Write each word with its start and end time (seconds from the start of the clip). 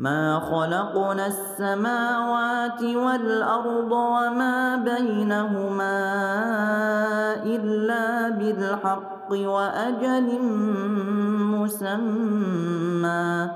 ما 0.00 0.40
خلقنا 0.40 1.26
السماوات 1.26 2.82
والأرض 2.82 3.92
وما 3.92 4.76
بينهما 4.76 5.96
إلا 7.44 8.28
بالحق 8.28 9.28
وأجل 9.32 10.42
مسمى. 11.60 13.48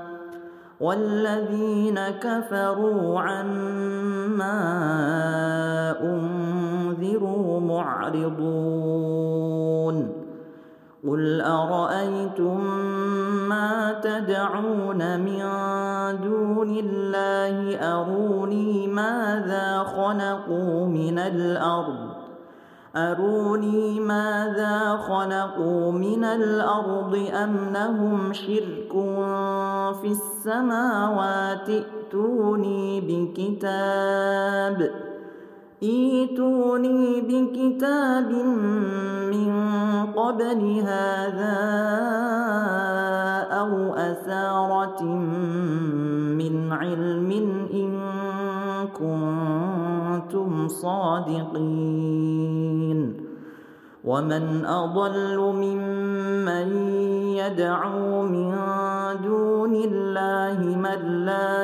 والذين 0.79 1.99
كفروا 2.21 3.19
عما 3.19 4.61
أنذروا 6.01 7.59
معرضون. 7.59 8.65
قل 11.07 11.41
أرأيتم 11.41 12.59
ما 13.55 13.99
تدعون 14.03 15.19
من 15.19 15.41
دون 16.21 16.69
الله 16.69 17.77
أروني 17.93 18.87
ماذا 18.87 19.83
خلقوا 19.83 20.85
من 20.87 21.19
الأرض؟ 21.19 22.09
أروني 22.95 23.99
ماذا 23.99 24.97
خلقوا 24.97 25.91
من 25.91 26.23
الأرض 26.23 27.29
أم 27.43 27.73
لهم 27.73 28.33
شرك 28.33 28.91
في 30.01 30.07
السماوات؟ 30.07 31.69
ائتوني 32.05 33.01
بكتاب 33.01 34.91
ايتوني 35.83 37.21
بكتاب 37.21 38.31
من 39.33 39.51
قبل 40.15 40.79
هذا 40.79 41.59
أو 43.51 43.93
أثارة 43.93 45.03
من 46.39 46.71
علم 46.73 47.31
إن 47.73 47.99
كنتم 48.93 50.67
صادقين. 50.67 52.15
ومن 54.05 54.65
أضل 54.65 55.37
ممن 55.39 56.67
يدعو 57.41 58.21
من 58.21 58.55
دون 59.23 59.75
الله 59.75 60.59
من 60.77 61.25
لا 61.25 61.63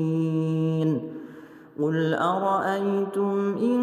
قل 1.81 2.13
أرأيتم 2.13 3.57
إن 3.57 3.81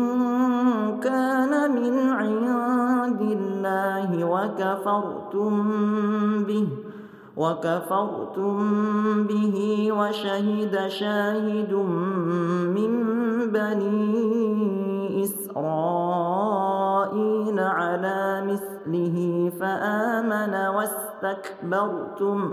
كان 1.01 1.73
من 1.75 2.09
عند 2.11 3.21
الله 3.21 4.25
وكفرتم 4.25 5.55
به 6.45 6.69
وكفرتم 7.37 8.57
به 9.27 9.89
وشهد 9.93 10.89
شاهد 10.89 11.73
من 12.75 12.93
بني 13.53 15.25
إسرائيل 15.25 16.69
على 17.61 18.43
مثله 18.47 19.51
فآمن 19.61 20.55
واستكبرتم 20.77 22.53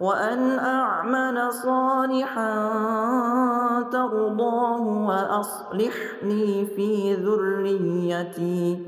وأن 0.00 0.58
أعمل 0.58 1.52
صالحا 1.52 2.70
ترضاه 3.92 4.82
وأصلح 5.08 5.94
لي 6.22 6.66
في 6.76 7.14
ذريتي. 7.14 8.86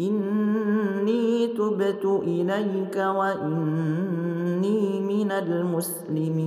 إني 0.00 1.46
تبت 1.46 2.04
إليك 2.04 2.96
وإني 2.96 4.80
من 5.00 5.32
المسلمين. 5.32 6.46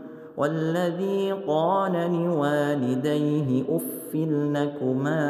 والذي 0.37 1.31
قال 1.47 1.91
لوالديه 1.91 3.75
اف 3.75 4.15
لكما 4.55 5.21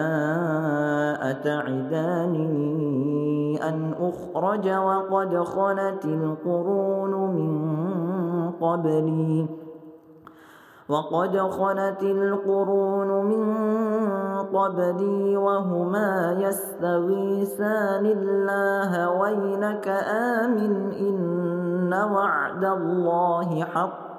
اتعدانني 1.31 2.81
أن 3.69 3.93
أخرج 3.99 4.69
وقد 4.69 5.43
خلت 5.43 6.05
القرون 6.05 7.11
من 7.35 7.51
قبلي؟ 8.51 9.47
وقد 10.89 11.37
خلت 11.37 12.03
القرون 12.03 13.25
من 13.25 13.45
قبلي 14.43 15.37
وهما 15.37 16.37
يستغيثان 16.39 18.05
الله 18.05 19.09
ويلك 19.09 19.87
آمن 20.37 20.91
إن 20.91 21.93
وعد 21.93 22.65
الله 22.65 23.63
حق 23.63 24.10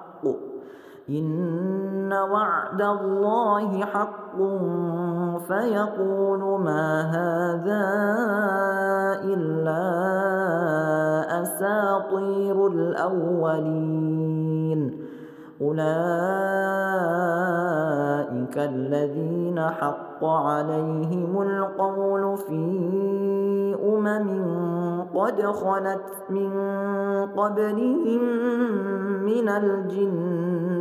إن 1.13 2.13
وعد 2.13 2.83
الله 2.83 3.85
حق 3.85 4.37
فيقول 5.49 6.61
ما 6.61 7.01
هذا 7.01 7.85
إلا 9.25 9.83
أساطير 11.43 12.67
الأولين 12.67 14.23
أولئك 15.61 15.83
الذين 18.59 19.61
حق 19.61 20.25
عليهم 20.25 21.43
القول 21.43 22.37
في 22.39 22.63
أمم 23.85 24.53
قد 25.15 25.43
خلت 25.43 26.31
من 26.31 26.53
قبلهم 27.37 28.23
من 29.25 29.49
الجن 29.49 30.72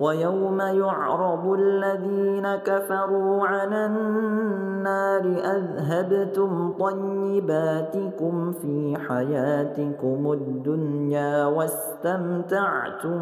ويوم 0.00 0.60
يعرض 0.60 1.46
الذين 1.46 2.56
كفروا 2.56 3.46
على 3.46 3.86
النار 3.86 5.24
أذهبتم 5.56 6.72
طيباتكم 6.72 8.52
في 8.52 8.96
حياتكم 9.08 10.32
الدنيا 10.32 11.46
واستمتعتم 11.46 13.18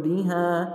بها 0.00 0.74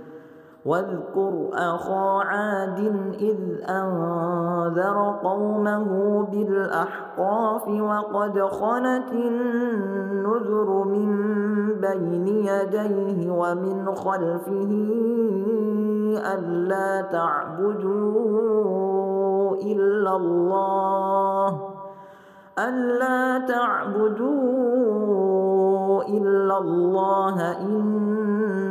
واذكر 0.65 1.49
أخا 1.53 2.23
عاد 2.23 2.79
إذ 3.19 3.37
أنذر 3.69 5.19
قومه 5.23 6.21
بالأحقاف 6.31 7.67
وقد 7.67 8.39
خلت 8.39 9.11
النذر 9.11 10.83
من 10.83 11.09
بين 11.81 12.27
يديه 12.27 13.31
ومن 13.31 13.95
خلفه 13.95 14.71
ألا 16.33 17.01
تعبدوا 17.01 18.21
إلا 19.55 20.15
الله 20.15 21.71
ألا 22.59 23.47
تعبدوا 23.47 24.41
إلا 26.03 26.57
الله 26.57 27.51
إني 27.61 28.70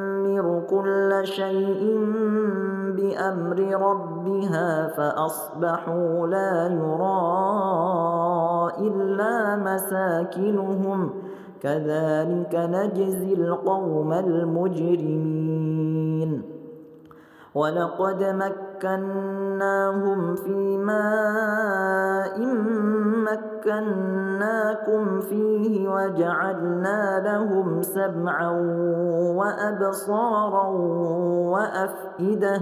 كل 0.69 1.21
شيء 1.23 1.81
بأمر 2.97 3.59
ربها 3.89 4.87
فأصبحوا 4.87 6.27
لا 6.27 6.67
يرى 6.67 7.21
إلا 8.87 9.55
مساكنهم 9.55 11.09
كذلك 11.61 12.55
نجزي 12.55 13.33
القوم 13.33 14.13
المجرمين 14.13 15.90
ولقد 17.55 18.23
مكناهم 18.23 20.35
في 20.35 20.77
ماء 20.77 22.39
مكناكم 23.31 25.21
فيه 25.21 25.89
وجعلنا 25.89 27.19
لهم 27.19 27.81
سمعا 27.81 28.49
وأبصارا 29.35 30.67
وأفئدة 31.51 32.61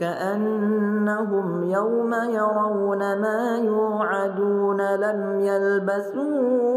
كأنهم 0.00 1.64
يوم 1.64 2.14
يرون 2.14 2.98
ما 2.98 3.58
يوعدون 3.64 4.94
لم 4.94 5.40
يلبثوا 5.40 6.70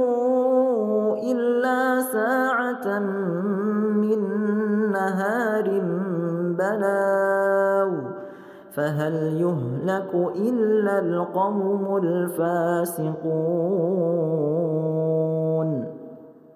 إلا 1.32 2.02
ساعة 2.02 3.00
من 3.00 4.20
نهار 4.92 5.82
بلاغ. 6.58 7.90
فهل 8.76 9.14
يهلك 9.14 10.12
إلا 10.36 11.00
القوم 11.00 11.98
الفاسقون؟ 11.98 13.14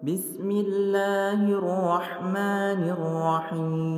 بسم 0.03 0.51
الله 0.51 1.41
الرحمن 1.59 2.81
الرحيم. 2.97 3.97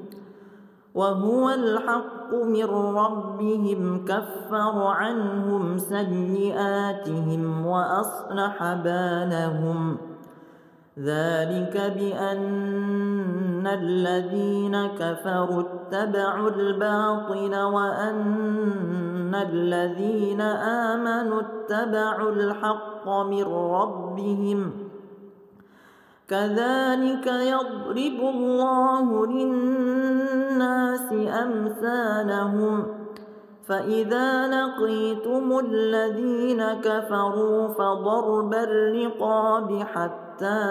وهو 0.95 1.49
الحق 1.49 2.33
من 2.33 2.65
ربهم 2.95 4.05
كفر 4.05 4.83
عنهم 4.87 5.77
سيئاتهم 5.77 7.65
وأصلح 7.65 8.73
بالهم. 8.73 9.97
ذلك 10.99 11.93
بأن 11.97 13.67
الذين 13.67 14.87
كفروا 14.87 15.63
اتبعوا 15.63 16.49
الباطل 16.49 17.55
وأن 17.55 19.35
الذين 19.35 20.41
آمنوا 20.91 21.41
اتبعوا 21.41 22.31
الحق 22.31 23.09
من 23.09 23.43
ربهم. 23.43 24.90
كذلك 26.31 27.27
يضرب 27.27 28.19
الله 28.35 29.27
للناس 29.27 31.11
أمثالهم 31.43 32.85
فإذا 33.67 34.47
لقيتم 34.47 35.59
الذين 35.59 36.63
كفروا 36.73 37.67
فضرب 37.67 38.53
الرقاب 38.53 39.83
حتى 39.93 40.61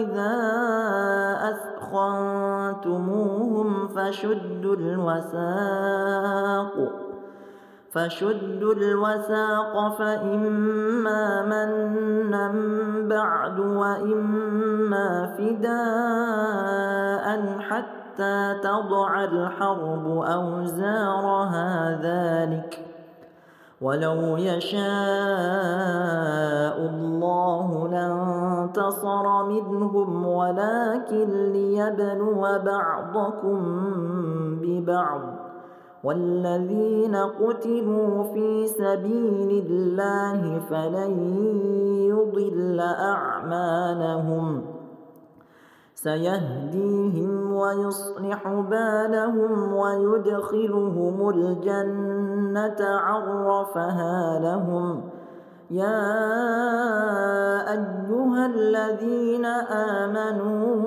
إذا 0.00 0.36
أثخنتموهم 2.70 3.88
فشدوا 3.88 4.76
الوساق 4.76 6.18
فشدوا 7.92 8.74
الوثاق 8.74 9.98
فإما 9.98 11.42
منا 11.46 12.52
بعد 13.08 13.60
وإما 13.60 15.36
فداء 15.38 16.78
حتى 17.58 18.54
تضع 18.62 19.24
الحرب 19.24 20.06
أوزارها 20.22 21.98
ذلك. 22.02 22.84
ولو 23.80 24.36
يشاء 24.36 24.78
الله 26.78 27.88
لانتصر 27.92 29.44
منهم 29.44 30.26
ولكن 30.26 31.52
ليبلو 31.52 32.42
بعضكم 32.64 33.60
ببعض. 34.62 35.47
والذين 36.04 37.16
قتلوا 37.16 38.22
في 38.22 38.66
سبيل 38.66 39.64
الله 39.66 40.60
فلن 40.70 41.12
يضل 42.08 42.80
أعمالهم. 42.80 44.62
سيهديهم 45.94 47.52
ويصلح 47.52 48.48
بالهم 48.48 49.72
ويدخلهم 49.74 51.28
الجنة 51.28 52.76
عرفها 52.80 54.38
لهم. 54.38 55.10
يا 55.70 56.00
أيها 57.72 58.46
الذين 58.46 59.44
آمنوا 59.94 60.78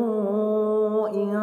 إن 1.09 1.35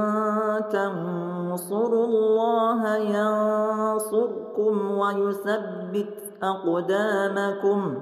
تنصروا 1.58 2.06
الله 2.06 2.96
ينصركم 2.96 4.74
ويثبت 4.90 6.14
أقدامكم 6.42 7.98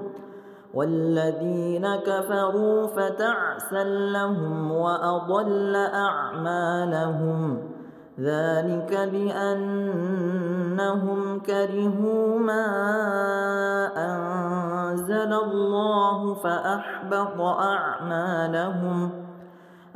والذين 0.73 1.95
كفروا 1.95 2.87
فتعسا 2.87 3.83
لهم 3.83 4.71
وأضل 4.71 5.75
أعمالهم 5.75 7.57
ذلك 8.19 9.09
بأنهم 9.11 10.39
كرهوا 11.39 12.39
ما 12.39 12.67
أنزل 13.97 15.33
الله 15.33 16.33
فأحبط 16.33 17.41
أعمالهم 17.41 19.26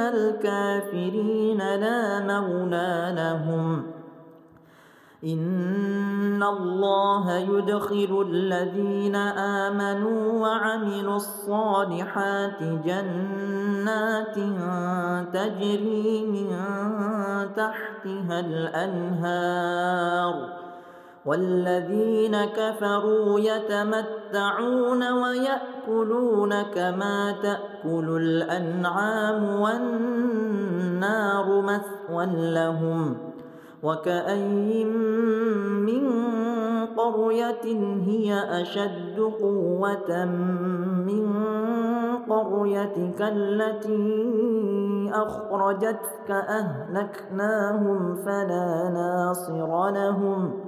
الكافرين 0.00 1.58
لا 1.58 2.20
مولى 2.20 3.12
لهم 3.16 3.98
إن 5.24 6.42
الله 6.42 7.36
يدخل 7.36 8.26
الذين 8.30 9.16
آمنوا 9.66 10.32
وعملوا 10.32 11.16
الصالحات 11.16 12.62
جنات 12.62 14.34
تجري 15.32 16.26
من 16.26 16.48
تحتها 17.56 18.40
الأنهار 18.40 19.78
والذين 21.26 22.44
كفروا 22.44 23.40
يتمتعون 23.40 25.02
ويأكلون 25.88 26.62
كما 26.62 27.32
تأكل 27.42 28.16
الأنعام 28.20 29.60
والنار 29.60 31.46
مثوى 31.60 32.26
لهم 32.54 33.16
وكأي 33.82 34.84
من 34.84 36.08
قرية 36.96 37.64
هي 38.06 38.60
أشد 38.62 39.20
قوة 39.40 40.24
من 41.06 41.26
قريتك 42.28 43.22
التي 43.22 45.10
أخرجتك 45.14 46.30
أهلكناهم 46.30 48.14
فلا 48.14 48.90
ناصر 48.94 49.90
لهم 49.90 50.50
ۖ 50.64 50.67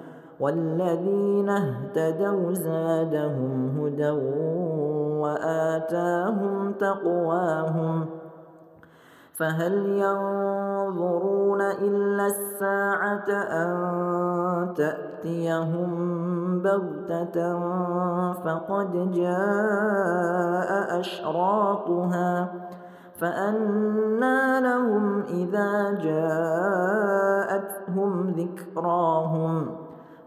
والذين 0.41 1.49
اهتدوا 1.49 2.53
زادهم 2.53 3.79
هدى 3.79 4.09
وآتاهم 5.21 6.73
تقواهم 6.73 8.05
فهل 9.33 9.73
ينظرون 9.85 11.61
إلا 11.61 12.25
الساعة 12.25 13.29
أن 13.29 14.73
تأتيهم 14.73 15.91
بغتة 16.61 17.59
فقد 18.33 19.11
جاء 19.11 20.99
أشراطها 20.99 22.53
فأنى 23.19 24.61
لهم 24.61 25.21
إذا 25.21 25.91
جاءتهم 26.01 27.49
ذكراهم 28.29 29.80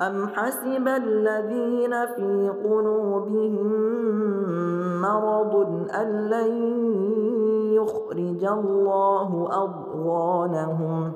أم 0.00 0.28
حسب 0.28 0.88
الذين 0.88 2.06
في 2.06 2.52
قلوبهم 2.64 3.72
مرض 5.02 5.88
أن 5.94 6.28
لن 6.28 6.52
يخرج 7.72 8.44
الله 8.44 9.48
أضغانهم 9.50 11.12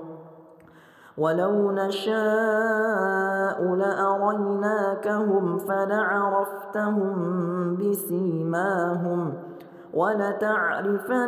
ولو 1.18 1.70
نشاء 1.70 3.64
لأريناكهم 3.74 5.58
فلعرفتهم 5.58 7.14
بسيماهم 7.76 9.34
ولتعرفنهم 9.94 11.22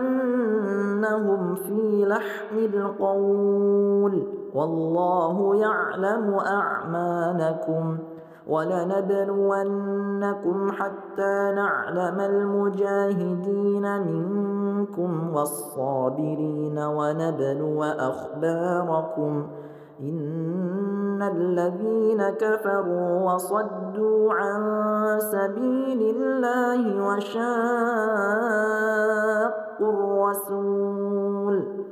في 1.54 2.04
لحن 2.04 2.56
القول 2.56 4.43
والله 4.54 5.56
يعلم 5.56 6.34
أعمالكم 6.34 7.98
ولنبلونكم 8.48 9.82
حتى 10.72 11.52
نعلم 11.56 12.20
المجاهدين 12.20 14.00
منكم 14.06 15.34
والصابرين 15.34 16.78
ونبلو 16.78 17.82
أخباركم 17.82 19.46
إن 20.00 21.22
الذين 21.22 22.30
كفروا 22.30 23.32
وصدوا 23.32 24.34
عن 24.34 24.62
سبيل 25.20 26.16
الله 26.16 27.06
وشاقوا 27.06 28.34
الرسول 29.80 31.83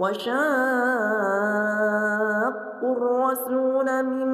وشاقوا 0.00 0.36
الرسول 2.96 4.04
من 4.04 4.28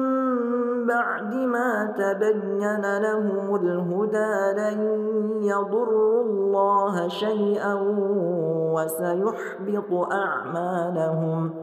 بعد 0.87 1.33
ما 1.33 1.93
تبين 1.97 2.99
لهم 2.99 3.55
الهدى 3.55 4.59
لن 4.59 4.79
يضروا 5.43 6.21
الله 6.23 7.07
شيئا 7.07 7.73
وسيحبط 8.73 10.11
أعمالهم. 10.11 11.62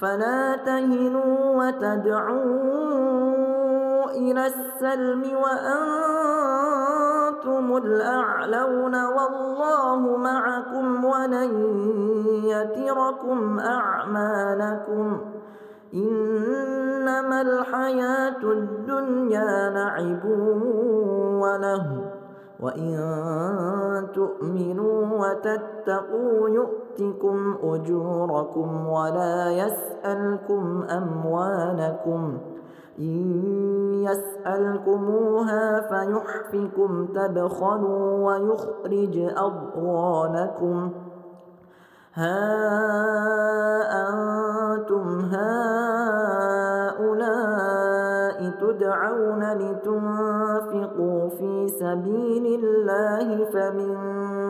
فلا 0.00 0.56
تهنوا 0.56 1.66
وتدعوا 1.66 2.40
إلى 4.10 4.46
السلم 4.46 5.22
وأنتم 5.42 6.56
الأعلون 7.76 9.04
والله 9.04 10.16
معكم 10.16 11.04
ولن 11.04 11.50
يتركم 12.44 13.60
أعمالكم. 13.60 15.20
إنما 15.94 17.40
الحياة 17.40 18.42
الدنيا 18.42 19.70
لعب 19.70 20.24
وله 21.42 22.10
وإن 22.60 22.96
تؤمنوا 24.14 25.06
وتتقوا 25.18 26.48
يؤتكم 26.98 27.56
أجوركم 27.62 28.88
ولا 28.88 29.50
يسألكم 29.50 30.82
أموالكم. 30.82 32.38
إن 32.98 33.44
يسألكموها 34.04 35.80
فيحفكم 35.80 37.06
تبخلوا 37.06 38.26
ويخرج 38.26 39.18
أضغانكم. 39.36 40.90
ها 42.14 42.40
أنتم 44.08 45.20
هؤلاء 45.34 45.70
تدعون 48.60 49.52
لتنفقوا 49.52 51.28
في 51.28 51.68
سبيل 51.68 52.64
الله 52.64 53.44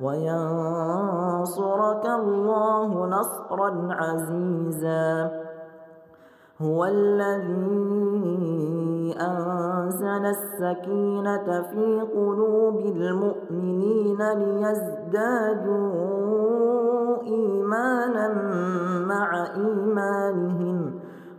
وينصرك 0.00 1.66
الله 2.06 3.06
نصرا 3.06 3.88
عزيزا. 3.90 5.30
هو 6.62 6.84
الذي 6.84 8.06
أنزل 9.20 10.26
السكينة 10.26 11.62
في 11.62 12.00
قلوب 12.14 12.80
المؤمنين 12.80 14.20
ليزدادوا 14.32 15.86
إيمانا 17.22 18.28
مع 19.06 19.46
إيمانهم. 19.56 21.00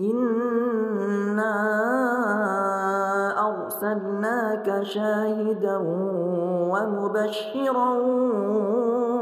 إنا 0.00 1.54
أرسلناك 3.48 4.82
شاهدا 4.82 5.76
ومبشرا 6.72 7.90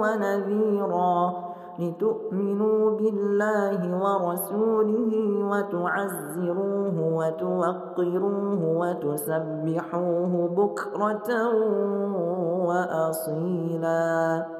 ونذيرا 0.03 1.49
لتؤمنوا 1.79 2.91
بالله 2.99 3.81
ورسوله 4.05 5.13
وتعزروه 5.51 6.97
وتوقروه 7.19 8.61
وتسبحوه 8.81 10.33
بكرة 10.57 11.31
وأصيلا 12.69 14.58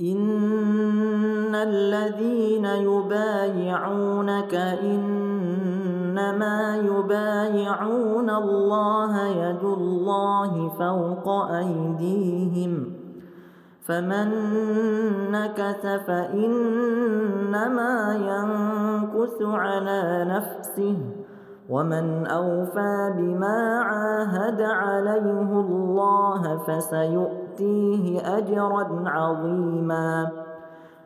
إن 0.00 1.54
الذين 1.54 2.64
يبايعونك 2.64 4.54
إنما 4.82 6.76
يبايعون 6.76 8.30
الله 8.30 9.26
يد 9.26 9.64
الله 9.64 10.68
فوق 10.68 11.28
أيديهم 11.50 12.92
فمن 13.86 14.30
نكث 15.30 15.86
فإنما 16.06 17.14
ينكث 18.14 19.42
على 19.42 20.24
نفسه 20.28 20.96
ومن 21.70 22.26
أوفى 22.26 23.12
بما 23.16 23.80
عاهد 23.82 24.60
عليه 24.60 25.60
الله 25.60 26.58
فسيؤتيه 27.54 28.38
أجرا 28.38 29.04
عظيما. 29.06 30.30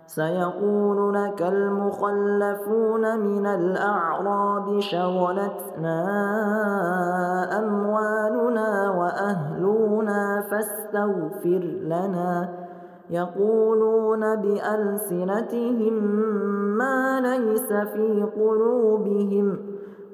سيقول 0.07 1.15
لك 1.15 1.43
المخلفون 1.43 3.21
من 3.21 3.47
الأعراب 3.47 4.81
شغلتنا 4.81 6.01
أموالنا 7.59 8.91
وأهلنا 8.91 10.45
فاستغفر 10.51 11.63
لنا. 11.85 12.49
يقولون 13.11 14.37
بألسنتهم 14.37 15.95
ما 16.79 17.21
ليس 17.21 17.73
في 17.73 18.27
قلوبهم. 18.37 19.68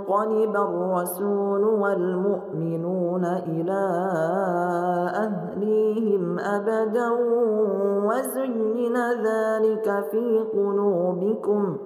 ينقلب 0.00 0.56
الرسول 0.56 1.64
والمؤمنون 1.64 3.24
إلى 3.24 3.82
أهليهم 5.14 6.38
أبدا 6.38 7.10
وزين 8.08 8.96
ذلك 8.96 10.04
في 10.10 10.44
قلوبكم 10.52 11.76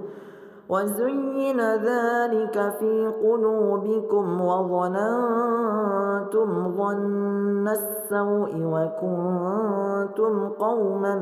وزين 0.69 1.61
ذلك 1.61 2.73
في 2.79 3.13
قلوبكم 3.23 4.41
وظننتم 4.41 5.69
ظن 6.77 7.69
السوء 7.69 8.53
وكنتم 8.57 10.49
قوما 10.49 11.15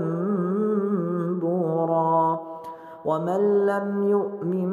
بورا 1.41 2.41
ومن 3.05 3.67
لم 3.67 4.03
يؤمن 4.09 4.73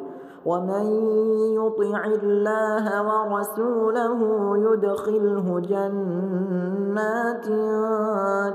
ومن 0.45 0.85
يطع 1.53 2.05
الله 2.05 2.85
ورسوله 3.07 4.19
يدخله 4.57 5.59
جنات 5.59 7.45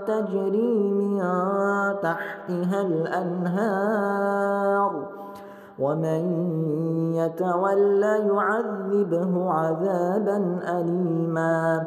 تجري 0.09 0.91
من 0.93 1.21
تحتها 2.03 2.81
الأنهار. 2.83 4.37
ومن 5.79 6.23
يتول 7.15 8.03
يعذبه 8.03 9.51
عذابا 9.51 10.61
أليما. 10.69 11.87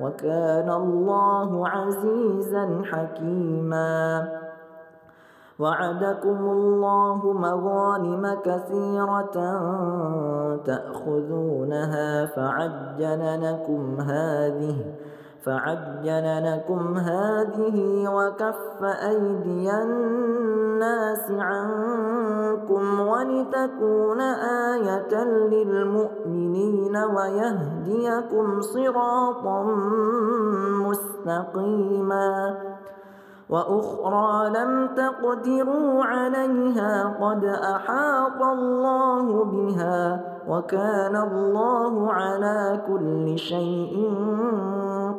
وكان 0.00 0.70
الله 0.70 1.68
عزيزا 1.68 2.82
حكيما. 2.84 4.28
وعدكم 5.58 6.38
الله 6.38 7.32
مغانم 7.32 8.38
كثيرة 8.44 9.36
تأخذونها 10.64 12.26
فعجل 12.26 13.42
لكم 13.42 14.00
هذه 14.00 14.76
فعجل 15.44 16.44
لكم 16.52 16.96
هذه 16.96 18.08
وكف 18.08 18.82
أيدي 18.82 19.70
الناس 19.82 21.30
عنكم 21.30 23.00
ولتكون 23.00 24.20
آية 24.70 25.24
للمؤمنين 25.24 26.96
ويهديكم 26.96 28.60
صراطا 28.60 29.62
مستقيما 30.86 32.56
وأخرى 33.50 34.50
لم 34.50 34.88
تقدروا 34.96 36.04
عليها 36.04 37.16
قد 37.20 37.44
أحاط 37.44 38.42
الله 38.42 39.44
بها 39.44 40.20
وكان 40.48 41.16
الله 41.16 42.12
على 42.12 42.80
كل 42.88 43.38
شيء 43.38 44.12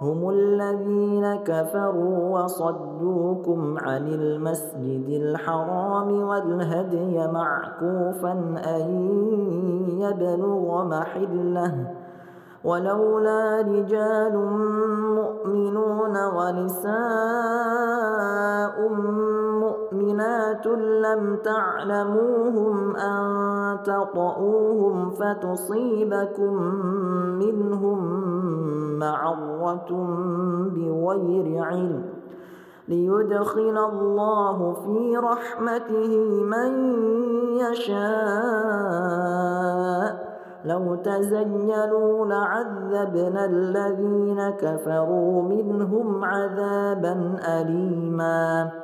هم 0.00 0.30
الذين 0.30 1.34
كفروا 1.34 2.38
وصدوكم 2.38 3.78
عن 3.78 4.08
المسجد 4.08 5.08
الحرام 5.08 6.22
والهدي 6.28 7.26
معكوفا 7.32 8.32
أن 8.76 8.86
يبلغ 10.00 10.84
محله. 10.84 11.90
ولولا 12.64 13.60
رجال 13.60 14.36
مؤمنون 15.14 16.16
ونساء 16.36 16.94
مؤمنات 20.04 20.66
لم 20.66 21.36
تعلموهم 21.44 22.96
أن 22.96 23.78
تطؤوهم 23.82 25.10
فتصيبكم 25.10 26.54
منهم 27.38 27.98
معرة 28.98 29.90
بغير 30.76 31.64
علم 31.64 32.04
ليدخل 32.88 33.78
الله 33.78 34.72
في 34.72 35.16
رحمته 35.16 36.42
من 36.42 36.94
يشاء 37.56 38.04
لو 40.64 40.94
تزينوا 40.94 42.26
لعذبنا 42.26 43.44
الذين 43.44 44.50
كفروا 44.50 45.42
منهم 45.42 46.24
عذابا 46.24 47.36
أليماً 47.60 48.83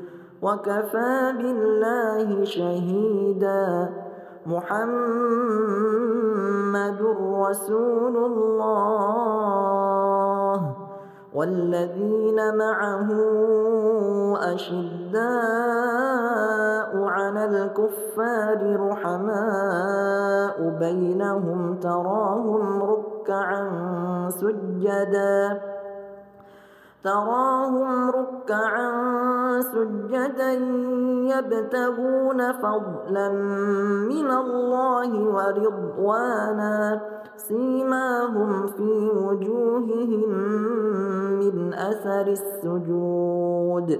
وكفى 0.41 1.33
بالله 1.37 2.43
شهيداً. 2.43 3.89
محمد 4.45 4.81
رسول 7.49 8.17
الله. 8.17 9.21
والذين 11.33 12.55
معه 12.57 13.07
أشداء 14.53 15.21
على 17.03 17.45
الكفار 17.45 18.89
رحماء. 18.89 20.69
بينهم 20.79 21.79
تراهم 21.79 22.83
ركعا 22.83 23.69
سجداً. 24.29 25.70
تراهم 27.03 28.09
ركعا 28.09 28.91
سجدا 29.61 30.51
يبتغون 31.33 32.51
فضلا 32.51 33.29
من 34.09 34.31
الله 34.31 35.09
ورضوانا 35.35 37.01
سيماهم 37.37 38.67
في 38.67 39.09
وجوههم 39.09 40.29
من 41.39 41.73
أثر 41.73 42.27
السجود. 42.27 43.99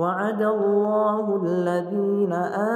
وعد 0.00 0.42
الله 0.42 1.42
الذين 1.44 2.32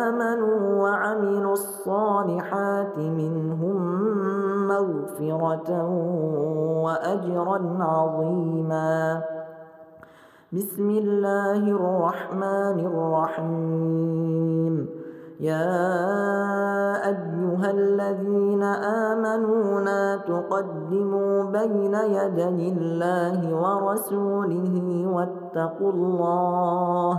آمنوا 0.07 0.83
وعملوا 0.83 1.53
الصالحات 1.53 2.99
منهم 2.99 3.79
مغفرة 4.68 5.70
وأجرا 6.85 7.59
عظيما. 7.81 9.22
بسم 10.53 10.91
الله 10.91 11.62
الرحمن 11.81 12.79
الرحيم. 12.93 14.72
يا 15.41 17.07
أيها 17.07 17.70
الذين 17.70 18.62
آمنوا 18.62 19.80
لا 19.80 20.16
تقدموا 20.16 21.43
بين 21.45 21.95
يدي 21.95 22.68
الله 22.72 23.55
ورسوله 23.55 24.74
واتقوا 25.14 25.93
الله 25.93 27.18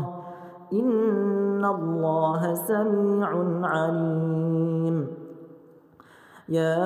إن 0.74 1.66
الله 1.66 2.54
سميع 2.54 3.30
عليم. 3.64 5.08
يا 6.50 6.78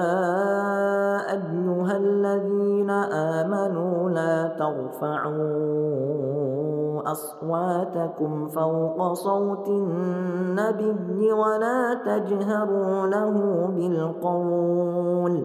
أيها 1.31 1.97
الذين 1.97 2.89
آمنوا 2.89 4.09
لا 4.09 4.47
ترفعوا 4.59 6.48
أصواتكم 7.11 8.47
فوق 8.47 9.13
صوت 9.13 9.67
النبي 9.67 11.31
ولا 11.31 11.99
تجهروا 12.05 13.07
له 13.07 13.33
بالقول 13.75 15.43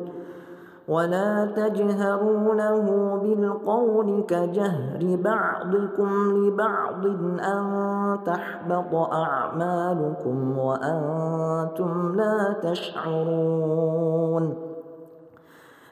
ولا 0.89 1.53
تجهروا 1.57 2.55
له 2.55 3.17
بالقول 3.23 4.25
كجهر 4.29 5.19
بعضكم 5.25 6.11
لبعض 6.37 7.07
أن 7.41 8.19
تحبط 8.27 8.95
أعمالكم 8.95 10.59
وأنتم 10.59 12.17
لا 12.17 12.57
تشعرون. 12.63 14.74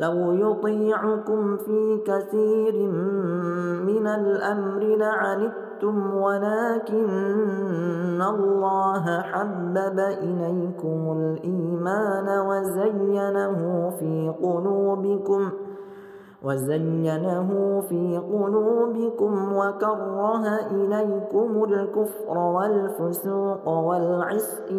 لو 0.00 0.32
يطيعكم 0.32 1.56
في 1.56 2.02
كثير 2.06 2.90
من 3.86 4.06
الأمر 4.06 4.80
لعنتم 4.80 6.14
ولكن 6.14 7.08
الله 8.22 9.20
حبب 9.20 9.98
إليكم 9.98 11.16
الإيمان 11.18 12.28
وزينه 12.48 13.90
في 13.90 14.34
قلوبكم 14.42 15.50
ۖ 15.50 15.52
وزينه 16.42 17.80
في 17.88 18.22
قلوبكم 18.32 19.56
وكره 19.56 20.44
إليكم 20.70 21.64
الكفر 21.64 22.38
والفسوق 22.38 23.68
والعصيان. 23.68 24.78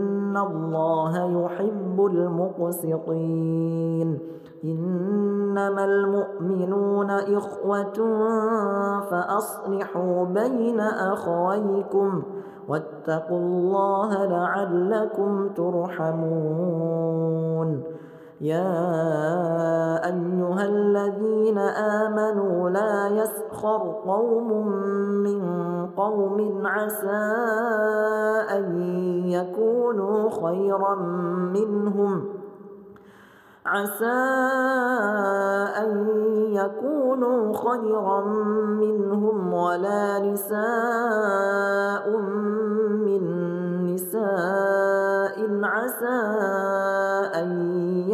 الله 0.37 1.43
يحب 1.45 2.05
المقسطين 2.05 3.61
إنما 4.63 5.85
المؤمنون 5.85 7.09
إخوة 7.11 7.93
فأصلحوا 9.11 10.25
بين 10.25 10.79
أخويكم 10.79 12.23
واتقوا 12.67 13.37
الله 13.39 14.25
لعلكم 14.25 15.49
ترحمون 15.49 17.11
يا 18.41 20.05
أيها 20.05 20.65
الذين 20.65 21.57
آمنوا 21.57 22.69
لا 22.69 23.07
يسخر 23.07 24.01
قوم 24.05 24.67
من 25.23 25.41
قوم 25.97 26.61
عسى 26.65 27.33
أن 28.57 28.81
يكونوا 29.29 30.29
خيرا 30.29 30.95
منهم. 31.53 32.25
عسى 33.65 34.21
أن 35.77 36.07
يكونوا 36.51 37.53
خيرا 37.53 38.25
منهم 38.81 39.53
ولا 39.53 40.19
نساء 40.19 42.09
من 43.05 43.23
نساء 43.93 45.61
عسى 45.63 46.19
أن 47.35 47.80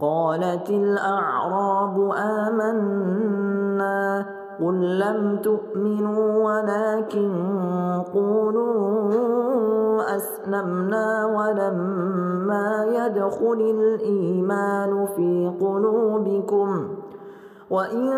قالت 0.00 0.70
الأعراب 0.70 2.10
آمنا 2.46 4.26
قل 4.60 4.98
لم 4.98 5.38
تؤمنوا 5.42 6.44
ولكن 6.44 7.32
قولوا 8.14 9.36
أسلمنا 10.16 11.26
ولما 11.26 12.84
يدخل 12.88 13.60
الإيمان 13.60 15.06
في 15.16 15.52
قلوبكم 15.60 16.88
وإن 17.70 18.12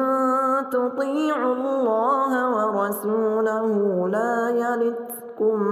تطيعوا 0.70 1.54
الله 1.54 2.32
ورسوله 2.56 4.08
لا 4.08 4.50
يلتكم 4.50 5.62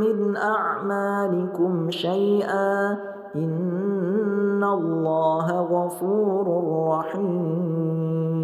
من 0.00 0.36
أعمالكم 0.36 1.90
شيئا 1.90 2.96
إن 3.34 4.64
الله 4.64 5.60
غفور 5.60 6.46
رحيم 6.88 8.34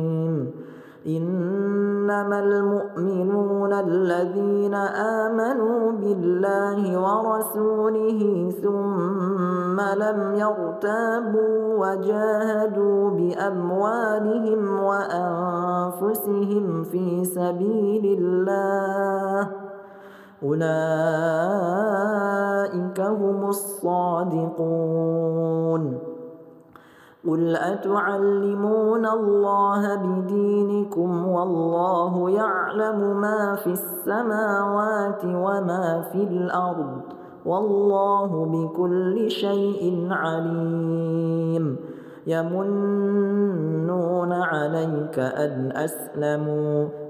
إنما 1.06 2.38
المؤمنون 2.38 3.72
الذين 3.72 4.74
آمنوا 4.74 5.92
بالله 5.92 7.00
ورسوله 7.00 8.52
ثم 8.62 9.80
لم 9.80 10.34
يرتابوا 10.34 11.86
وجاهدوا 11.86 13.10
بأموالهم 13.10 14.80
وأنفسهم 14.80 16.64
في 16.82 17.24
سبيل 17.24 18.18
الله 18.18 19.59
أولئك 20.42 20.60
هم 23.00 23.48
الصادقون. 23.48 24.50
قل 27.28 27.56
أتعلمون 27.56 29.06
الله 29.06 29.96
بدينكم 29.96 31.28
والله 31.28 32.30
يعلم 32.30 33.20
ما 33.20 33.54
في 33.54 33.66
السماوات 33.66 35.24
وما 35.24 36.04
في 36.12 36.22
الأرض 36.22 37.00
والله 37.46 38.46
بكل 38.46 39.30
شيء 39.30 40.08
عليم. 40.10 41.76
يمنون 42.26 44.32
عليك 44.32 45.18
أن 45.18 45.72
أسلموا. 45.76 47.09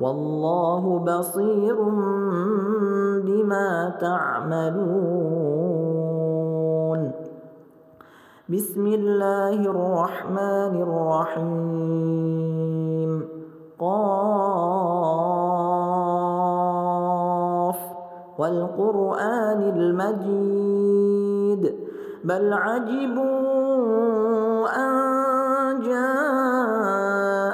والله 0.00 0.98
بصير 0.98 1.82
بما 3.24 3.94
تعملون. 4.00 4.74
بسم 8.48 8.86
الله 8.86 9.70
الرحمن 9.70 10.82
الرحيم. 10.82 11.50
قاف. 13.78 13.94
والقرآن 18.38 19.62
المجيد. 19.62 21.74
بل 22.24 22.52
عجبوا 22.52 24.68
أن 24.76 25.80
جاءهم 25.80 27.53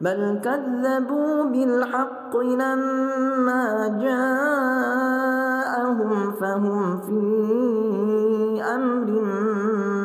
بل 0.00 0.40
كذبوا 0.44 1.44
بالحق 1.44 2.36
لما 2.36 3.88
جاءهم 4.02 5.32
فهم 6.32 7.00
في 7.00 7.22
أمر 8.74 9.10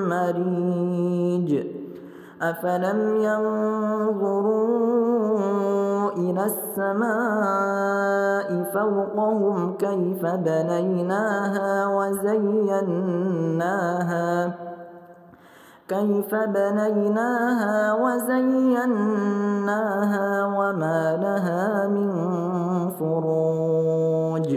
مريج 0.09 1.67
أفلم 2.41 3.15
ينظروا 3.15 4.63
إلى 6.11 6.45
السماء 6.45 7.83
فوقهم 8.73 9.77
كيف 9.77 10.25
بنيناها 10.25 11.87
وزيناها 11.87 13.13
كيف 15.87 16.35
بنيناها 16.35 17.93
وزيناها 17.93 19.05
وما 20.45 21.17
لها 21.17 21.87
من 21.87 22.09
فروج. 22.89 24.49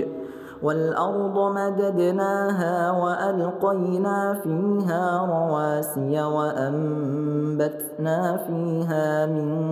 والأرض 0.62 1.38
مددناها 1.38 2.90
وألقينا 2.90 4.40
فيها 4.42 5.26
رواسي 5.26 6.22
وأنبتنا 6.22 8.16
فيها 8.36 9.26
من 9.26 9.66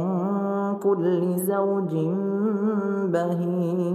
كل 0.79 1.37
زوج 1.37 1.95
بهيج. 3.13 3.95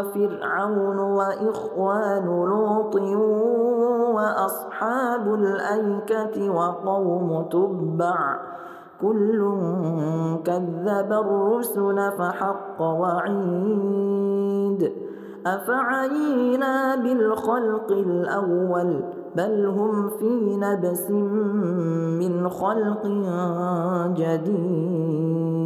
وفرعون 0.00 0.98
وإخوان 0.98 2.26
لوط 2.26 2.96
وأصحاب 4.14 5.34
الأيكة 5.34 6.50
وقوم 6.50 7.46
تبع. 7.50 8.38
كل 9.02 9.52
كذب 10.44 11.12
الرسل 11.12 12.12
فحق 12.18 12.82
وعيد. 12.82 14.92
أفعينا 15.46 16.96
بالخلق 16.96 17.92
الأول؟ 17.92 19.04
بل 19.36 19.66
هم 19.66 20.08
في 20.08 20.56
نبس 20.56 21.10
من 22.20 22.48
خلق 22.48 23.06
جديد. 24.16 25.65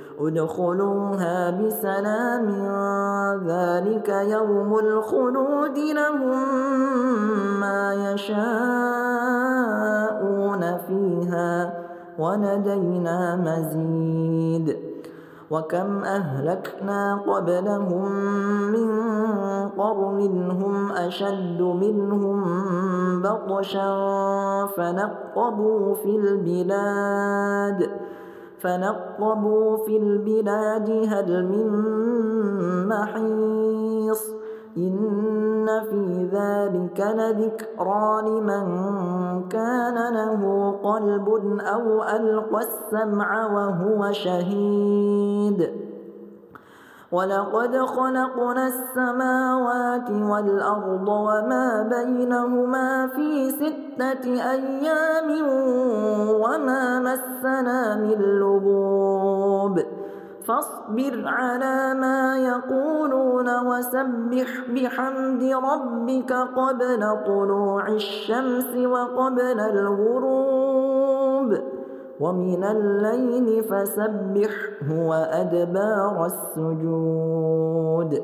ادخلوها 0.27 1.49
بسلام 1.49 2.47
ذلك 3.47 4.09
يوم 4.09 4.79
الخلود 4.79 5.77
لهم 5.77 6.39
ما 7.59 8.13
يشاءون 8.13 8.41
فيها 10.77 11.73
ولدينا 12.19 13.35
مزيد. 13.35 14.77
وكم 15.51 16.03
أهلكنا 16.03 17.15
قبلهم 17.27 18.11
من 18.71 18.89
قرن 19.69 20.51
هم 20.51 20.91
أشد 20.91 21.61
منهم 21.61 22.41
بطشا 23.21 24.65
فنقبوا 24.77 25.95
في 25.95 26.15
البلاد. 26.15 27.89
فنقبوا 28.61 29.77
في 29.85 29.97
البلاد 29.97 30.89
هل 30.89 31.45
من 31.45 31.69
محيص 32.87 34.33
إن 34.77 35.65
في 35.89 36.29
ذلك 36.33 36.99
لذكرى 36.99 38.21
لمن 38.21 38.63
كان 39.49 40.13
له 40.13 40.71
قلب 40.83 41.29
أو 41.59 42.03
ألقى 42.03 42.59
السمع 42.59 43.45
وهو 43.45 44.11
شهيد. 44.11 45.71
ولقد 47.11 47.77
خلقنا 47.77 48.67
السماوات 48.67 50.09
والأرض 50.11 51.07
وما 51.07 51.89
بينهما 51.89 53.07
في 53.07 53.49
ست 53.49 53.80
ستة 53.95 54.51
أيام 54.51 55.29
وما 56.41 56.99
مسنا 56.99 57.95
من 57.95 58.17
لغوب. 58.39 59.79
فاصبر 60.47 61.23
على 61.25 61.93
ما 61.93 62.37
يقولون 62.37 63.67
وسبح 63.67 64.49
بحمد 64.69 65.43
ربك 65.43 66.33
قبل 66.33 67.01
طلوع 67.25 67.87
الشمس 67.87 68.75
وقبل 68.75 69.59
الغروب. 69.59 71.57
ومن 72.19 72.63
الليل 72.63 73.63
فسبحه 73.63 75.07
وأدبار 75.07 76.25
السجود. 76.25 78.21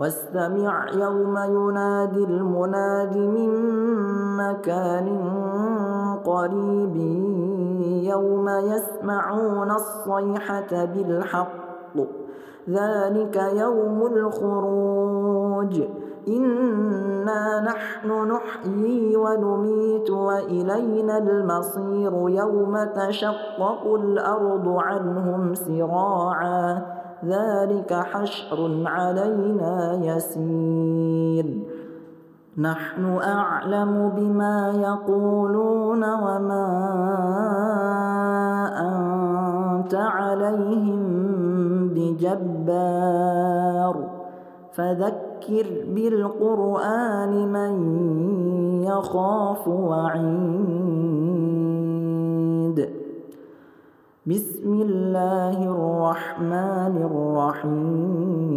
واستمع 0.00 0.86
يوم 0.90 1.38
ينادي 1.38 2.24
المناد 2.24 3.16
من 3.16 3.50
مكان 4.36 5.08
قريب 6.24 6.96
يوم 8.04 8.48
يسمعون 8.48 9.70
الصيحة 9.70 10.84
بالحق. 10.84 11.96
ذلك 12.70 13.36
يوم 13.36 14.06
الخروج. 14.06 15.82
إنا 16.28 17.60
نحن 17.60 18.08
نحيي 18.32 19.16
ونميت 19.16 20.10
وإلينا 20.10 21.18
المصير 21.18 22.12
يوم 22.28 22.84
تشقق 22.84 23.94
الأرض 23.94 24.68
عنهم 24.68 25.54
سراعا. 25.54 27.03
ذلك 27.28 27.92
حشر 27.92 28.82
علينا 28.86 30.00
يسير. 30.04 31.58
نحن 32.58 33.18
أعلم 33.22 34.12
بما 34.16 34.72
يقولون 34.76 36.04
وما 36.04 36.66
أنت 38.80 39.94
عليهم 39.94 41.02
بجبار. 41.88 43.96
فذكر 44.72 45.66
بالقرآن 45.94 47.52
من 47.52 47.72
يخاف 48.82 49.68
وعيد. 49.68 51.73
بسم 54.26 54.72
الله 54.72 55.58
الرحمن 55.68 56.96
الرحيم. 57.60 58.54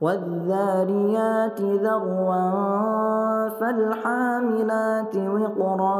والذاريات 0.00 1.60
ذروا 1.60 3.48
فالحاملات 3.48 5.16
وقرا 5.16 5.98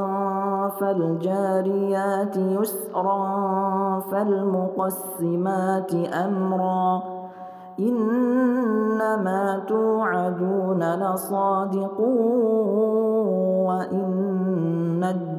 فالجاريات 0.68 2.37
يسرا 2.37 3.24
فالمقسمات 4.01 5.95
أمرا. 5.95 7.03
إنما 7.80 9.62
توعدون 9.68 10.82
لصادق 10.95 12.01
وإن 13.66 14.13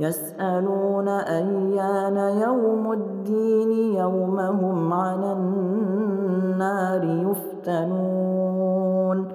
يسألون 0.00 1.08
أيان 1.08 2.16
يوم 2.16 2.92
الدين 2.92 3.70
يوم 3.96 4.40
هم 4.40 4.92
على 4.92 5.32
النار 5.32 7.04
يفتنون. 7.04 9.28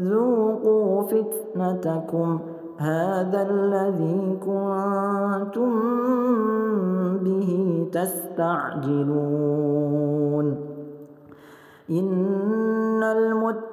ذوقوا 0.00 1.02
فتنتكم 1.02 2.38
هذا 2.78 3.42
الذي 3.50 4.38
كنتم 4.46 5.72
به 7.18 7.86
تستعجلون. 7.92 9.16
إن 11.90 13.02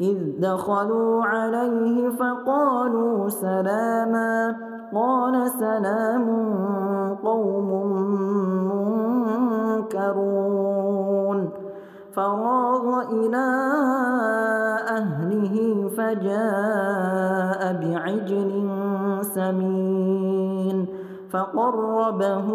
إذ 0.00 0.40
دخلوا 0.40 1.24
عليه 1.24 2.08
فقالوا 2.08 3.28
سلاما 3.28 4.56
قال 4.94 5.50
سلام 5.50 6.26
قوم 7.24 7.92
منكرون. 9.86 11.50
فراغ 12.12 13.02
إلى 13.12 13.46
أهله 14.88 15.88
فجاء 15.88 17.60
بعجل 17.82 18.68
سمين 19.22 20.86
فقربه 21.30 22.48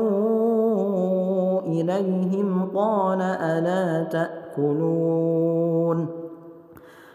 إليهم 1.68 2.72
قال 2.76 3.22
ألا 3.22 4.04
تأكلون. 4.04 6.25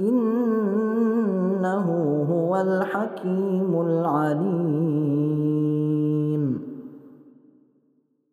إنه 0.00 1.86
هو 2.30 2.56
الحكيم 2.56 3.80
العليم. 3.80 5.04